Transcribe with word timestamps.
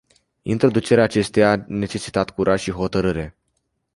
Introducerea 0.43 1.03
acesteia 1.03 1.51
a 1.51 1.63
necesitat 1.67 2.29
curaj 2.31 2.61
și 2.61 2.71
hotărâre. 2.71 3.37